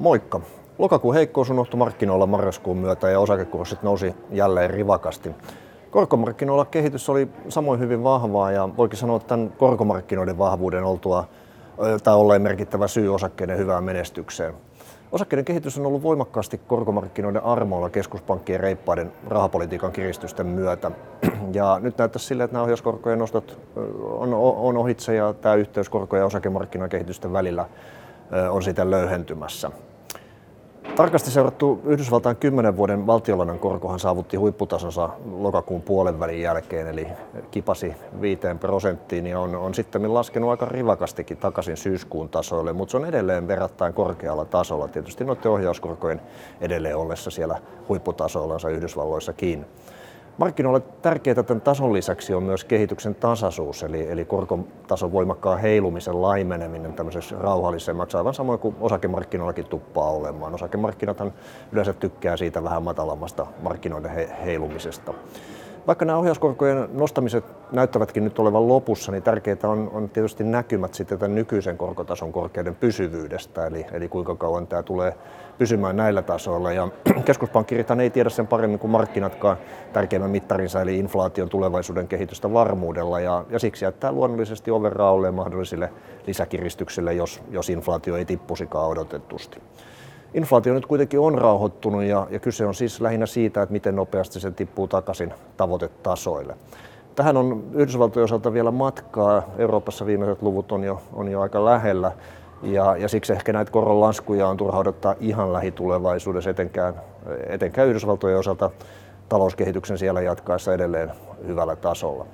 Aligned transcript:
Moikka! 0.00 0.40
Lokakuun 0.78 1.14
heikkous 1.14 1.50
unohtui 1.50 1.78
markkinoilla 1.78 2.26
marraskuun 2.26 2.76
myötä 2.76 3.10
ja 3.10 3.20
osakekurssit 3.20 3.82
nousi 3.82 4.14
jälleen 4.30 4.70
rivakasti. 4.70 5.30
Korkomarkkinoilla 5.90 6.64
kehitys 6.64 7.08
oli 7.08 7.28
samoin 7.48 7.80
hyvin 7.80 8.04
vahvaa 8.04 8.52
ja 8.52 8.68
voikin 8.76 8.98
sanoa 8.98 9.16
että 9.16 9.28
tämän 9.28 9.52
korkomarkkinoiden 9.58 10.38
vahvuuden 10.38 10.84
oltua 10.84 11.28
tai 12.04 12.14
olleen 12.14 12.42
merkittävä 12.42 12.88
syy 12.88 13.14
osakkeiden 13.14 13.58
hyvään 13.58 13.84
menestykseen. 13.84 14.54
Osakkeiden 15.12 15.44
kehitys 15.44 15.78
on 15.78 15.86
ollut 15.86 16.02
voimakkaasti 16.02 16.60
korkomarkkinoiden 16.66 17.44
armoilla 17.44 17.90
keskuspankkien 17.90 18.60
reippaiden 18.60 19.12
rahapolitiikan 19.28 19.92
kiristysten 19.92 20.46
myötä. 20.46 20.90
Ja 21.52 21.78
nyt 21.82 21.98
näyttäisi 21.98 22.26
sille, 22.26 22.44
että 22.44 22.54
nämä 22.54 22.62
ohjauskorkojen 22.62 23.18
nostot 23.18 23.58
on, 24.02 24.76
ohitse 24.76 25.14
ja 25.14 25.32
tämä 25.32 25.54
yhteys 25.54 25.88
korko- 25.88 26.16
ja 26.16 26.26
osakemarkkinakehitysten 26.26 27.32
välillä 27.32 27.66
on 28.50 28.62
sitä 28.62 28.90
löyhentymässä. 28.90 29.70
Tarkasti 31.00 31.30
seurattu 31.30 31.80
Yhdysvaltain 31.84 32.36
10 32.36 32.76
vuoden 32.76 33.06
valtiolainen 33.06 33.58
korkohan 33.58 34.00
saavutti 34.00 34.36
huipputasonsa 34.36 35.08
lokakuun 35.32 35.82
puolen 35.82 36.20
välin 36.20 36.40
jälkeen, 36.40 36.88
eli 36.88 37.06
kipasi 37.50 37.94
5 38.20 38.40
prosenttiin 38.60 39.26
ja 39.26 39.40
on, 39.40 39.54
on 39.54 39.74
sitten 39.74 40.14
laskenut 40.14 40.50
aika 40.50 40.66
rivakastikin 40.66 41.36
takaisin 41.36 41.76
syyskuun 41.76 42.28
tasoille, 42.28 42.72
mutta 42.72 42.90
se 42.90 42.96
on 42.96 43.04
edelleen 43.04 43.48
verrattain 43.48 43.94
korkealla 43.94 44.44
tasolla. 44.44 44.88
Tietysti 44.88 45.24
noiden 45.24 45.50
ohjauskorkojen 45.50 46.20
edelleen 46.60 46.96
ollessa 46.96 47.30
siellä 47.30 47.58
huipputasoillansa 47.88 48.68
Yhdysvalloissakin. 48.68 49.66
Markkinoille 50.40 50.80
tärkeää 51.02 51.42
tämän 51.42 51.60
tason 51.60 51.92
lisäksi 51.92 52.34
on 52.34 52.42
myös 52.42 52.64
kehityksen 52.64 53.14
tasaisuus, 53.14 53.82
eli, 53.82 54.10
eli 54.10 54.24
korkotason 54.24 55.12
voimakkaan 55.12 55.60
heilumisen 55.60 56.22
laimeneminen 56.22 56.92
tämmöisessä 56.92 57.36
rauhallisemmaksi, 57.38 58.16
aivan 58.16 58.34
samoin 58.34 58.58
kuin 58.58 58.76
osakemarkkinoillakin 58.80 59.66
tuppaa 59.66 60.10
olemaan. 60.10 60.54
Osakemarkkinathan 60.54 61.32
yleensä 61.72 61.92
tykkää 61.92 62.36
siitä 62.36 62.64
vähän 62.64 62.82
matalammasta 62.82 63.46
markkinoiden 63.62 64.10
he, 64.10 64.30
heilumisesta. 64.44 65.14
Vaikka 65.90 66.04
nämä 66.04 66.18
ohjauskorkojen 66.18 66.88
nostamiset 66.92 67.44
näyttävätkin 67.72 68.24
nyt 68.24 68.38
olevan 68.38 68.68
lopussa, 68.68 69.12
niin 69.12 69.22
tärkeää 69.22 69.56
on, 69.62 69.90
on 69.94 70.10
tietysti 70.10 70.44
näkymät 70.44 70.94
sitten 70.94 71.18
tämän 71.18 71.34
nykyisen 71.34 71.76
korkotason 71.76 72.32
korkeuden 72.32 72.74
pysyvyydestä, 72.74 73.66
eli, 73.66 73.86
eli 73.92 74.08
kuinka 74.08 74.34
kauan 74.34 74.66
tämä 74.66 74.82
tulee 74.82 75.14
pysymään 75.58 75.96
näillä 75.96 76.22
tasoilla. 76.22 76.72
Ja 76.72 76.88
keskuspankkirithan 77.24 78.00
ei 78.00 78.10
tiedä 78.10 78.30
sen 78.30 78.46
paremmin 78.46 78.78
kuin 78.78 78.90
markkinatkaan 78.90 79.56
tärkeimmän 79.92 80.30
mittarinsa, 80.30 80.82
eli 80.82 80.98
inflaation 80.98 81.48
tulevaisuuden 81.48 82.08
kehitystä 82.08 82.52
varmuudella, 82.52 83.20
ja, 83.20 83.44
ja 83.48 83.58
siksi 83.58 83.84
jättää 83.84 84.12
luonnollisesti 84.12 84.70
oven 84.70 85.34
mahdollisille 85.34 85.92
lisäkiristyksille, 86.26 87.14
jos, 87.14 87.42
jos 87.50 87.70
inflaatio 87.70 88.16
ei 88.16 88.24
tippusikaan 88.24 88.88
odotetusti. 88.88 89.60
Inflaatio 90.34 90.74
nyt 90.74 90.86
kuitenkin 90.86 91.20
on 91.20 91.38
rauhoittunut 91.38 92.02
ja, 92.02 92.26
ja 92.30 92.38
kyse 92.38 92.66
on 92.66 92.74
siis 92.74 93.00
lähinnä 93.00 93.26
siitä, 93.26 93.62
että 93.62 93.72
miten 93.72 93.96
nopeasti 93.96 94.40
se 94.40 94.50
tippuu 94.50 94.88
takaisin 94.88 95.34
tavoitetasoille. 95.56 96.56
Tähän 97.14 97.36
on 97.36 97.64
Yhdysvaltojen 97.72 98.24
osalta 98.24 98.52
vielä 98.52 98.70
matkaa. 98.70 99.42
Euroopassa 99.58 100.06
viimeiset 100.06 100.42
luvut 100.42 100.72
on 100.72 100.84
jo, 100.84 101.02
on 101.12 101.28
jo 101.28 101.40
aika 101.40 101.64
lähellä. 101.64 102.12
Ja, 102.62 102.96
ja 102.96 103.08
siksi 103.08 103.32
ehkä 103.32 103.52
näitä 103.52 103.72
koronlaskuja 103.72 104.48
on 104.48 104.56
turha 104.56 104.78
odottaa 104.78 105.14
ihan 105.20 105.52
lähitulevaisuudessa, 105.52 106.50
etenkään, 106.50 106.94
etenkään 107.48 107.88
Yhdysvaltojen 107.88 108.38
osalta 108.38 108.70
talouskehityksen 109.28 109.98
siellä 109.98 110.20
jatkaessa 110.20 110.74
edelleen 110.74 111.12
hyvällä 111.46 111.76
tasolla. 111.76 112.26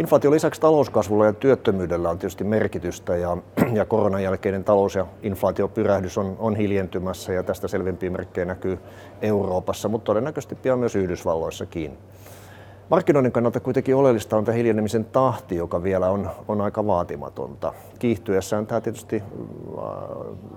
Inflaation 0.00 0.34
lisäksi 0.34 0.60
talouskasvulla 0.60 1.26
ja 1.26 1.32
työttömyydellä 1.32 2.10
on 2.10 2.18
tietysti 2.18 2.44
merkitystä 2.44 3.16
ja, 3.16 3.36
ja 3.78 3.84
koronan 3.84 4.22
jälkeinen 4.22 4.64
talous- 4.64 4.94
ja 4.94 5.06
inflaatiopyrähdys 5.22 6.18
on, 6.18 6.36
on 6.38 6.56
hiljentymässä 6.56 7.32
ja 7.32 7.42
tästä 7.42 7.68
selvempiä 7.68 8.10
merkkejä 8.10 8.44
näkyy 8.44 8.78
Euroopassa, 9.22 9.88
mutta 9.88 10.04
todennäköisesti 10.04 10.54
pian 10.54 10.78
myös 10.78 10.96
Yhdysvalloissakin. 10.96 11.98
Markkinoiden 12.90 13.32
kannalta 13.32 13.60
kuitenkin 13.60 13.96
oleellista 13.96 14.36
on 14.36 14.44
tämä 14.44 14.56
hiljenemisen 14.56 15.04
tahti, 15.04 15.56
joka 15.56 15.82
vielä 15.82 16.10
on, 16.10 16.30
on 16.48 16.60
aika 16.60 16.86
vaatimatonta. 16.86 17.72
Kiihtyessään 17.98 18.66
tämä 18.66 18.80
tietysti 18.80 19.22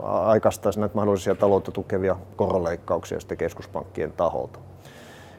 aikastaisi 0.04 0.80
näitä 0.80 0.96
mahdollisia 0.96 1.36
taloutta 1.36 1.72
tukevia 1.72 2.16
koronleikkauksia 2.36 3.20
sitten 3.20 3.38
keskuspankkien 3.38 4.12
taholta. 4.12 4.60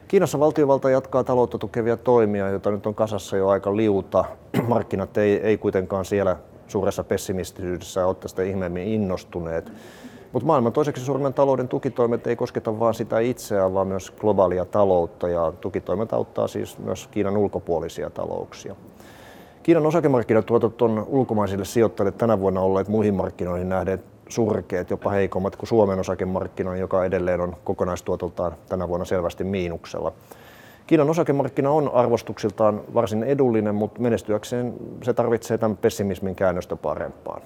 Kiinassa 0.07 0.39
valtiovalta 0.39 0.89
jatkaa 0.89 1.23
taloutta 1.23 1.57
tukevia 1.57 1.97
toimia, 1.97 2.49
joita 2.49 2.71
nyt 2.71 2.85
on 2.85 2.95
kasassa 2.95 3.37
jo 3.37 3.47
aika 3.47 3.75
liuta. 3.75 4.25
Markkinat 4.67 5.17
ei, 5.17 5.41
ei 5.41 5.57
kuitenkaan 5.57 6.05
siellä 6.05 6.37
suuressa 6.67 7.03
pessimistisyydessä 7.03 8.07
ole 8.07 8.15
tästä 8.15 8.43
ihmeemmin 8.43 8.87
innostuneet. 8.87 9.71
Mutta 10.31 10.47
maailman 10.47 10.73
toiseksi 10.73 11.05
suurimman 11.05 11.33
talouden 11.33 11.67
tukitoimet 11.67 12.27
ei 12.27 12.35
kosketa 12.35 12.79
vain 12.79 12.93
sitä 12.93 13.19
itseään, 13.19 13.73
vaan 13.73 13.87
myös 13.87 14.11
globaalia 14.11 14.65
taloutta 14.65 15.29
ja 15.29 15.53
tukitoimet 15.61 16.13
auttaa 16.13 16.47
siis 16.47 16.77
myös 16.77 17.07
Kiinan 17.07 17.37
ulkopuolisia 17.37 18.09
talouksia. 18.09 18.75
Kiinan 19.63 19.85
osakemarkkinatuotot 19.85 20.81
on 20.81 21.05
ulkomaisille 21.07 21.65
sijoittajille 21.65 22.11
tänä 22.11 22.39
vuonna 22.39 22.61
olleet 22.61 22.87
muihin 22.87 23.15
markkinoihin 23.15 23.69
nähden 23.69 24.03
surkeat, 24.29 24.89
jopa 24.89 25.09
heikommat 25.09 25.55
kuin 25.55 25.67
Suomen 25.67 25.99
osakemarkkina, 25.99 26.75
joka 26.75 27.05
edelleen 27.05 27.41
on 27.41 27.55
kokonaistuotoltaan 27.63 28.55
tänä 28.69 28.87
vuonna 28.87 29.05
selvästi 29.05 29.43
miinuksella. 29.43 30.13
Kiinan 30.87 31.09
osakemarkkina 31.09 31.71
on 31.71 31.91
arvostuksiltaan 31.93 32.81
varsin 32.93 33.23
edullinen, 33.23 33.75
mutta 33.75 34.01
menestyäkseen 34.01 34.73
se 35.03 35.13
tarvitsee 35.13 35.57
tämän 35.57 35.77
pessimismin 35.77 36.35
käännöstä 36.35 36.75
parempaan. 36.75 37.41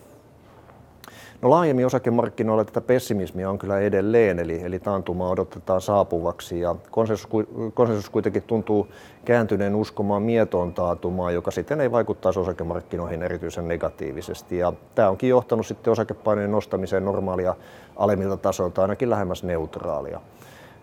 No 1.42 1.50
laajemmin 1.50 1.86
osakemarkkinoilla 1.86 2.66
tätä 2.66 2.82
pessimismiä 2.82 3.50
on 3.50 3.60
kyllä 3.60 3.80
edelleen, 3.80 4.40
eli, 4.40 4.62
eli 4.64 4.80
taantuma 4.80 5.30
odotetaan 5.30 5.82
saapuvaksi 5.82 6.60
ja 6.60 6.76
konsensus, 6.92 7.30
konsensus 7.74 8.10
kuitenkin 8.10 8.44
tuntuu 8.44 8.88
kääntyneen 9.26 9.76
uskomaan 9.76 10.22
mietoon 10.22 10.74
taantumaan, 10.74 11.34
joka 11.34 11.52
sitten 11.52 11.82
ei 11.82 11.92
vaikuttaisi 11.92 12.40
osakemarkkinoihin 12.40 13.24
erityisen 13.24 13.68
negatiivisesti. 13.68 14.58
Ja 14.58 14.74
tämä 14.96 15.10
onkin 15.10 15.30
johtanut 15.30 15.68
sitten 15.68 15.92
osakepainojen 15.92 16.52
nostamiseen 16.52 17.06
normaalia 17.06 17.56
alemmilta 17.96 18.38
tasoilta 18.38 18.82
ainakin 18.82 19.10
lähemmäs 19.10 19.44
neutraalia. 19.44 20.22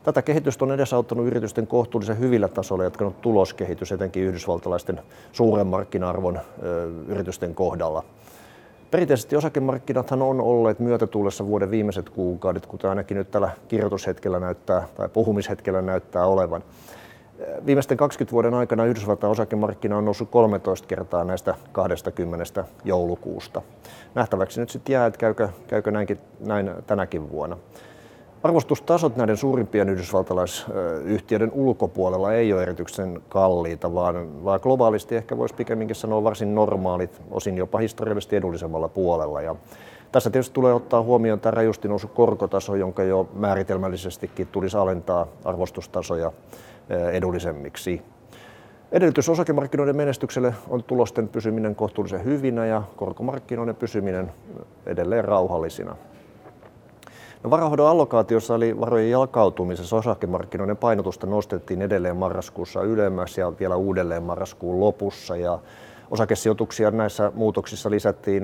Tätä 0.03 0.23
kehitystä 0.23 0.65
on 0.65 0.73
edesauttanut 0.73 1.27
yritysten 1.27 1.67
kohtuullisen 1.67 2.19
hyvillä 2.19 2.49
tasoilla 2.49 2.85
jatkanut 2.85 3.21
tuloskehitys, 3.21 3.93
etenkin 3.93 4.23
yhdysvaltalaisten 4.23 5.01
suuren 5.33 5.67
markkina-arvon 5.67 6.41
ö, 6.63 6.91
yritysten 7.07 7.55
kohdalla. 7.55 8.05
Perinteisesti 8.91 9.37
osakemarkkinathan 9.37 10.23
on 10.23 10.41
olleet 10.41 10.79
myötätuulessa 10.79 11.47
vuoden 11.47 11.71
viimeiset 11.71 12.11
kuukaudet, 12.11 12.67
kuten 12.67 12.91
ainakin 12.91 13.17
nyt 13.17 13.31
tällä 13.31 13.51
kirjoitushetkellä 13.69 14.41
näyttää 14.41 14.89
tai 14.95 15.09
puhumishetkellä 15.09 15.83
näyttää 15.83 16.27
olevan. 16.27 16.63
Viimeisten 17.67 17.97
20 17.97 18.33
vuoden 18.33 18.55
aikana 18.55 18.85
Yhdysvaltain 18.85 19.31
osakemarkkina 19.31 19.97
on 19.97 20.05
noussut 20.05 20.31
13 20.31 20.89
kertaa 20.89 21.25
näistä 21.25 21.55
20 21.73 22.65
joulukuusta. 22.85 23.63
Nähtäväksi 24.15 24.61
nyt 24.61 24.71
sitten 24.71 24.93
jää, 24.93 25.07
että 25.07 25.19
käykö, 25.19 25.49
käykö 25.67 25.91
näinkin, 25.91 26.19
näin 26.41 26.71
tänäkin 26.87 27.31
vuonna. 27.31 27.57
Arvostustasot 28.47 29.17
näiden 29.17 29.37
suurimpien 29.37 29.89
yhdysvaltalaisyhtiöiden 29.89 31.53
ulkopuolella 31.53 32.33
ei 32.33 32.53
ole 32.53 32.63
erityisen 32.63 33.23
kalliita, 33.29 33.95
vaan, 33.95 34.45
vaan 34.45 34.61
globaalisti 34.63 35.17
ehkä 35.17 35.37
voisi 35.37 35.55
pikemminkin 35.55 35.97
sanoa 35.97 36.25
varsin 36.25 36.55
normaalit, 36.55 37.23
osin 37.31 37.57
jopa 37.57 37.79
historiallisesti 37.79 38.37
edullisemmalla 38.37 38.89
puolella. 38.89 39.43
Ja 39.43 39.57
tässä 40.13 40.31
tietysti 40.31 40.55
tulee 40.55 40.75
ottaa 40.75 41.03
huomioon 41.03 41.41
tämä 41.41 41.51
rajusti 41.51 41.89
noussut 41.89 42.13
korkotaso, 42.15 42.75
jonka 42.75 43.03
jo 43.03 43.29
määritelmällisestikin 43.35 44.49
tulisi 44.53 44.77
alentaa 44.77 45.27
arvostustasoja 45.45 46.33
edullisemmiksi. 47.13 48.03
Edellytys 48.93 49.29
osakemarkkinoiden 49.29 49.97
menestykselle 49.97 50.55
on 50.69 50.85
tulosten 50.85 51.29
pysyminen 51.29 51.75
kohtuullisen 51.75 52.25
hyvinä 52.25 52.67
ja 52.67 52.83
korkomarkkinoiden 52.97 53.77
pysyminen 53.77 54.33
edelleen 54.87 55.25
rauhallisina. 55.25 55.97
No 57.47 57.51
varahoidon 57.51 57.89
allokaatiossa 57.89 58.55
eli 58.55 58.81
varojen 58.81 59.11
jalkautumisessa 59.11 59.97
osakemarkkinoiden 59.97 60.77
painotusta 60.77 61.27
nostettiin 61.27 61.83
edelleen 61.83 62.17
marraskuussa 62.17 62.83
ylemmäs 62.83 63.39
ja 63.39 63.53
vielä 63.61 63.77
uudelleen 63.77 64.23
marraskuun 64.23 64.81
lopussa. 64.81 65.37
Ja 65.37 65.59
osakesijoituksia 66.11 66.91
näissä 66.91 67.33
muutoksissa 67.35 67.91
lisättiin 67.91 68.43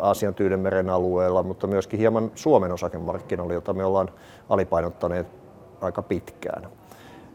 Aasian 0.00 0.34
Tyydenmeren 0.34 0.90
alueella, 0.90 1.42
mutta 1.42 1.66
myöskin 1.66 1.98
hieman 2.00 2.30
Suomen 2.34 2.72
osakemarkkinoilla, 2.72 3.54
jota 3.54 3.72
me 3.72 3.84
ollaan 3.84 4.08
alipainottaneet 4.48 5.26
aika 5.80 6.02
pitkään. 6.02 6.68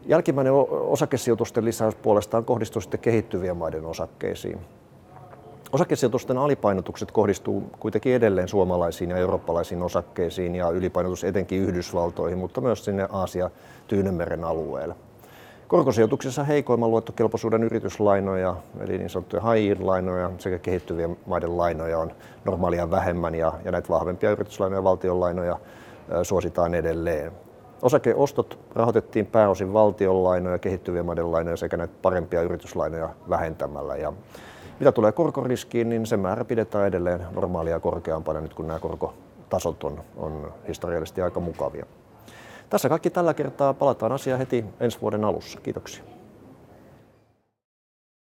Jälkimmäinen 0.06 0.52
osakesijoitusten 0.70 1.64
lisäys 1.64 1.94
puolestaan 1.94 2.44
kohdistuu 2.44 2.82
sitten 2.82 3.00
kehittyvien 3.00 3.56
maiden 3.56 3.86
osakkeisiin. 3.86 4.58
Osakesijoitusten 5.72 6.38
alipainotukset 6.38 7.10
kohdistuu 7.10 7.70
kuitenkin 7.80 8.14
edelleen 8.14 8.48
suomalaisiin 8.48 9.10
ja 9.10 9.16
eurooppalaisiin 9.16 9.82
osakkeisiin 9.82 10.54
ja 10.54 10.70
ylipainotus 10.70 11.24
etenkin 11.24 11.62
Yhdysvaltoihin, 11.62 12.38
mutta 12.38 12.60
myös 12.60 12.84
sinne 12.84 13.08
Aasia 13.12 13.50
Tyynemeren 13.88 14.44
alueelle. 14.44 14.94
Korkosijoituksessa 15.68 16.44
heikoimman 16.44 16.90
luottokelpoisuuden 16.90 17.62
yrityslainoja, 17.62 18.56
eli 18.80 18.98
niin 18.98 19.10
sanottuja 19.10 19.42
high 19.42 19.80
lainoja 19.80 20.30
sekä 20.38 20.58
kehittyvien 20.58 21.16
maiden 21.26 21.58
lainoja 21.58 21.98
on 21.98 22.12
normaalia 22.44 22.90
vähemmän 22.90 23.34
ja, 23.34 23.52
ja 23.64 23.72
näitä 23.72 23.88
vahvempia 23.88 24.30
yrityslainoja 24.30 24.78
ja 24.78 24.84
valtionlainoja 24.84 25.58
suositaan 26.22 26.74
edelleen. 26.74 27.32
Osakeostot 27.82 28.58
rahoitettiin 28.74 29.26
pääosin 29.26 29.72
valtionlainoja, 29.72 30.58
kehittyvien 30.58 31.06
maiden 31.06 31.32
lainoja 31.32 31.56
sekä 31.56 31.76
näitä 31.76 31.94
parempia 32.02 32.42
yrityslainoja 32.42 33.08
vähentämällä. 33.28 33.96
Ja 33.96 34.12
mitä 34.80 34.92
tulee 34.92 35.12
korkoriskiin, 35.12 35.88
niin 35.88 36.06
se 36.06 36.16
määrä 36.16 36.44
pidetään 36.44 36.86
edelleen 36.86 37.26
normaalia 37.34 37.80
korkeampana 37.80 38.40
nyt 38.40 38.54
kun 38.54 38.66
nämä 38.66 38.78
korkotasot 38.78 39.84
on, 39.84 40.00
on 40.16 40.52
historiallisesti 40.68 41.22
aika 41.22 41.40
mukavia. 41.40 41.86
Tässä 42.70 42.88
kaikki 42.88 43.10
tällä 43.10 43.34
kertaa. 43.34 43.74
Palataan 43.74 44.12
asiaan 44.12 44.38
heti 44.38 44.64
ensi 44.80 45.00
vuoden 45.00 45.24
alussa. 45.24 45.60
Kiitoksia. 45.60 46.17